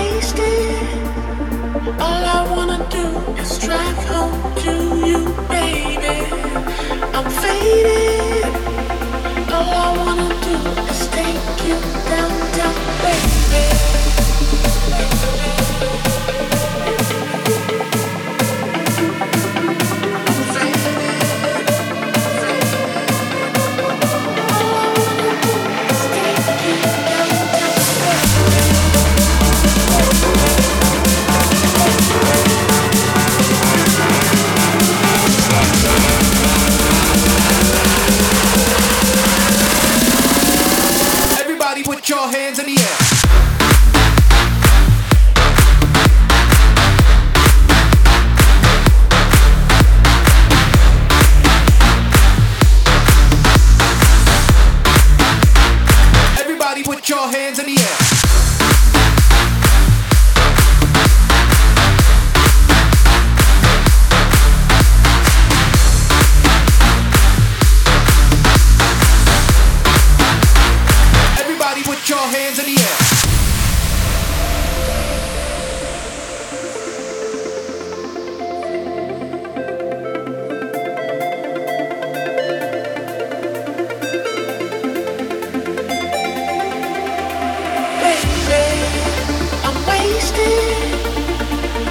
[0.00, 0.98] wasted.
[2.00, 3.04] All I wanna do
[3.40, 4.39] is drive home.
[42.10, 42.96] your hands in the air.
[56.40, 58.49] Everybody put your hands in the air.
[72.10, 72.96] your hands in the air.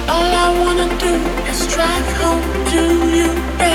[0.08, 1.14] All I wanna do
[1.48, 2.42] is drive home
[2.72, 2.82] to
[3.16, 3.69] you.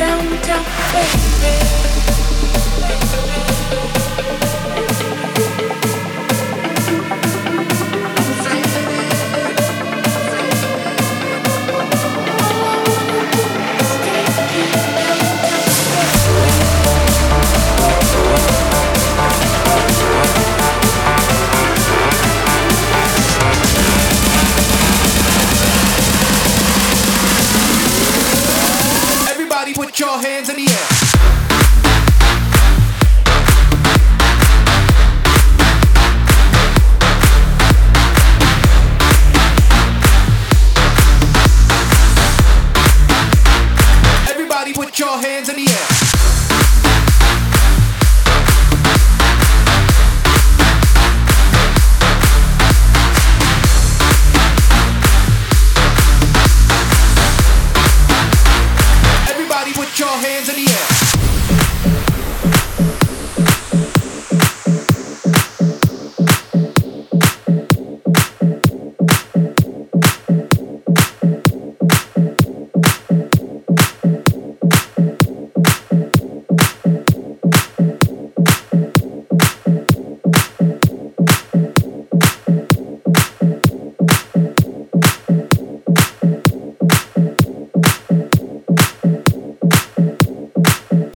[0.00, 1.89] Downtown, baby.
[30.00, 30.88] your hands in the air.
[44.30, 45.69] Everybody put your hands in the air.